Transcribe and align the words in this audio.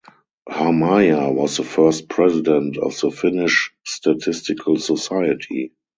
Harmaja 0.49 1.31
was 1.31 1.57
the 1.57 1.63
first 1.63 2.09
president 2.09 2.75
of 2.79 2.99
the 2.99 3.11
Finnish 3.11 3.69
Statistical 3.85 4.77
Society. 4.79 5.73